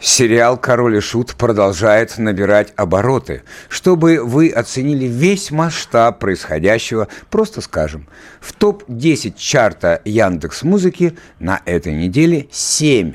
[0.00, 3.42] Сериал «Король и Шут» продолжает набирать обороты.
[3.68, 8.06] Чтобы вы оценили весь масштаб происходящего, просто скажем,
[8.40, 13.14] в топ-10 чарта Яндекс Музыки на этой неделе 7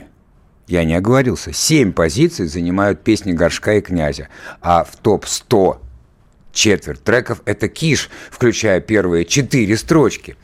[0.72, 4.30] я не оговорился, 7 позиций занимают песни Горшка и Князя,
[4.62, 5.80] а в топ-100
[6.54, 10.38] четверть треков– это Киш, включая первые четыре строчки.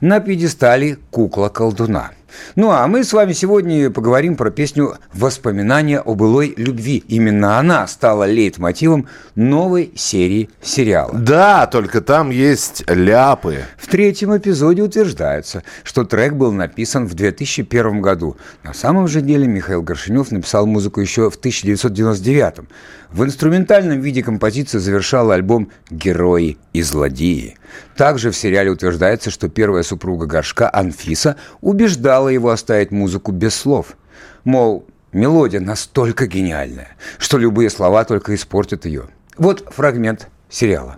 [0.00, 2.12] На пьедестале «Кукла колдуна».
[2.56, 7.04] Ну а мы с вами сегодня поговорим про песню «Воспоминания о былой любви».
[7.08, 11.12] Именно она стала лейтмотивом новой серии сериала.
[11.14, 13.64] Да, только там есть ляпы.
[13.78, 18.36] В третьем эпизоде утверждается, что трек был написан в 2001 году.
[18.62, 22.68] На самом же деле Михаил Горшинев написал музыку еще в 1999.
[23.10, 27.56] В инструментальном виде композиция завершала альбом «Герои и злодеи».
[27.96, 33.96] Также в сериале утверждается, что первая супруга Горшка, Анфиса, убеждала его оставить музыку без слов.
[34.44, 39.08] Мол, мелодия настолько гениальная, что любые слова только испортят ее.
[39.36, 40.96] Вот фрагмент сериала.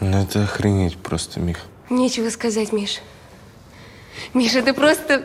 [0.00, 1.58] Ну это охренеть просто, Мих.
[1.90, 3.00] Нечего сказать, Миш.
[4.34, 5.24] Миша, ты просто...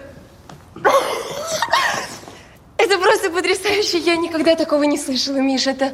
[2.77, 3.99] Это просто потрясающе.
[3.99, 5.67] Я никогда такого не слышала, Миш.
[5.67, 5.93] Это...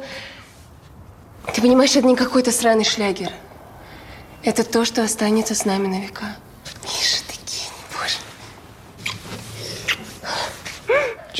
[1.54, 3.30] Ты понимаешь, это не какой-то сраный шлягер.
[4.42, 6.36] Это то, что останется с нами на века.
[6.82, 8.18] Миша, ты гений, боже.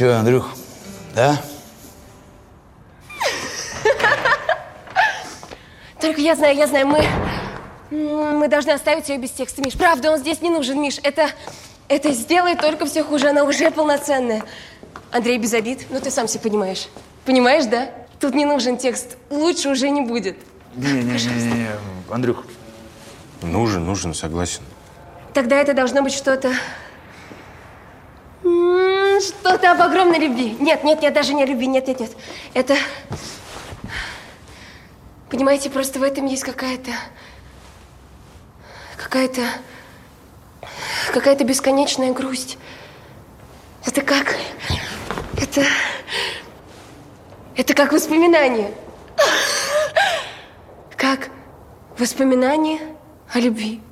[0.01, 0.49] Че, Андрюх,
[1.15, 1.37] да?
[6.01, 7.05] Только я знаю, я знаю, мы...
[7.91, 9.75] Мы должны оставить ее без текста, Миш.
[9.75, 11.01] Правда, он здесь не нужен, Миш.
[11.03, 11.29] Это...
[11.89, 13.29] Это сделает только все хуже.
[13.29, 14.43] Она уже полноценная.
[15.13, 16.89] Андрей без обид, ну ты сам все понимаешь.
[17.27, 17.91] Понимаешь, да?
[18.21, 19.19] Тут не нужен текст.
[19.29, 20.39] Лучше уже не будет.
[20.77, 21.73] Не-не-не,
[22.11, 22.47] Андрюх.
[23.43, 24.63] Нужен, нужен, согласен.
[25.35, 26.55] Тогда это должно быть что-то...
[29.61, 30.57] Что-то об огромной любви.
[30.59, 31.67] Нет, нет, нет, даже не о любви.
[31.67, 32.17] Нет, нет, нет.
[32.55, 32.77] Это...
[35.29, 36.93] Понимаете, просто в этом есть какая-то...
[38.97, 39.43] Какая-то...
[41.13, 42.57] Какая-то бесконечная грусть.
[43.85, 44.35] Это как...
[45.37, 45.63] Это...
[47.55, 48.73] Это как воспоминание.
[50.97, 51.29] Как
[51.99, 52.81] воспоминание
[53.31, 53.83] о любви.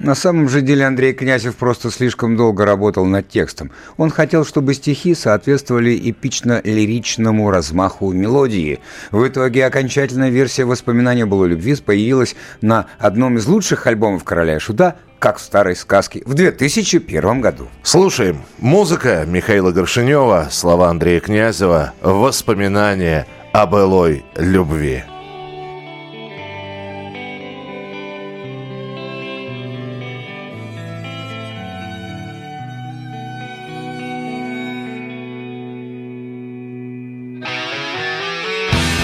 [0.00, 3.70] На самом же деле Андрей Князев просто слишком долго работал над текстом.
[3.98, 8.80] Он хотел, чтобы стихи соответствовали эпично-лиричному размаху мелодии.
[9.10, 14.58] В итоге окончательная версия воспоминания было любви появилась на одном из лучших альбомов «Короля и
[14.58, 17.68] Шута» как в старой сказке в 2001 году.
[17.82, 18.40] Слушаем.
[18.58, 25.04] Музыка Михаила Горшинева, слова Андрея Князева, воспоминания о былой любви.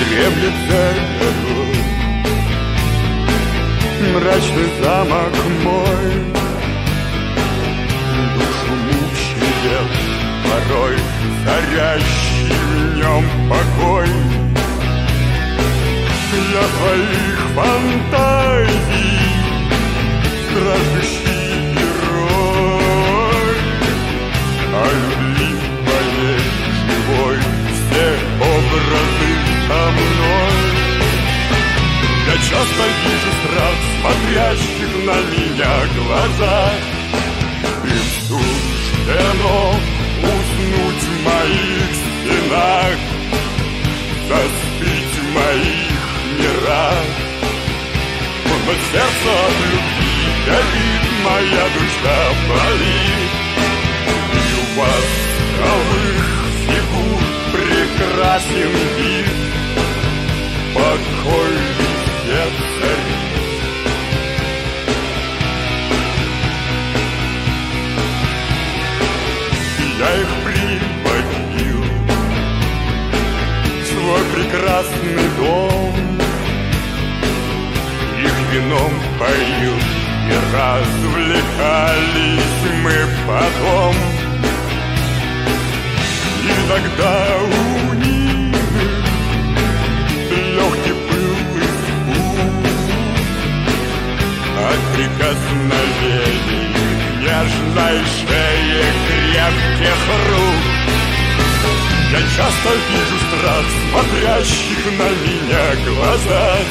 [0.08, 1.76] Дремлет город
[4.14, 5.34] Мрачный замок
[5.64, 6.06] мой
[8.34, 9.90] Душу мучает
[10.44, 10.96] порой
[11.46, 14.08] Царящий в нем покой.
[16.32, 19.25] Для твоих фантазий
[33.06, 36.70] Вижу страх смотрящих на меня глаза.
[37.84, 39.74] Им суждено
[40.22, 42.98] уснуть в моих стенах
[44.28, 46.06] Заспить в моих
[46.38, 47.06] мирах.
[48.66, 53.32] Но сердце от любви горит, моя душа болит.
[54.32, 56.24] И у восковых
[56.66, 59.28] фигур прекрасен вид.
[60.74, 61.85] Покой
[62.80, 63.26] царит.
[69.98, 71.82] Я их приводил
[73.80, 75.94] в свой прекрасный дом,
[78.22, 79.76] их вином поил,
[80.28, 81.96] и развлекались
[82.82, 82.96] мы
[83.26, 84.15] потом.
[95.06, 96.66] Прикосновений
[97.20, 100.00] Нежной шеи крепких
[100.30, 100.64] рук.
[102.12, 106.66] Я часто вижу страх, смотрящих на меня глазах.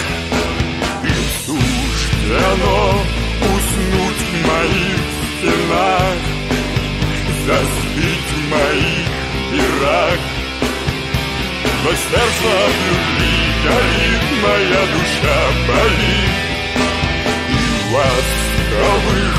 [1.04, 1.16] И
[1.46, 3.02] суждено
[3.42, 5.00] уснуть в моих
[5.40, 6.20] стенах.
[7.46, 9.08] Застыть в моих
[9.52, 10.20] пирах
[11.84, 16.45] Но сердце от любви горит, моя душа болит
[17.96, 19.36] ласковых